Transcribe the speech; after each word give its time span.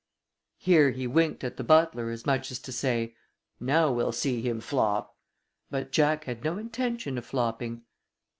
Here 0.57 0.89
he 0.89 1.05
winked 1.05 1.43
at 1.43 1.57
the 1.57 1.63
butler 1.63 2.09
as 2.09 2.25
much 2.25 2.49
as 2.49 2.57
to 2.61 2.71
say, 2.71 3.15
"Now 3.59 3.91
we'll 3.91 4.11
see 4.11 4.41
him 4.41 4.59
flop." 4.59 5.15
But 5.69 5.91
Jack 5.91 6.23
had 6.23 6.43
no 6.43 6.57
intention 6.57 7.19
of 7.19 7.25
flopping. 7.27 7.83